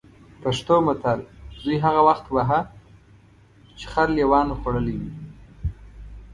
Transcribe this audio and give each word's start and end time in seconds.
پښتو 0.43 0.75
متل: 0.87 1.19
زوی 1.61 1.77
هغه 1.85 2.01
وخت 2.09 2.25
وهه 2.29 2.59
چې 3.77 3.85
خر 3.91 4.07
لېوانو 4.17 4.53
خوړلی 4.59 4.95
وي. 5.01 5.11